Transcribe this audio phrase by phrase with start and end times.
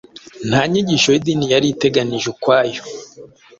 [0.49, 2.81] Nta nyigisho y'idini yari iteganijwe ukwayo.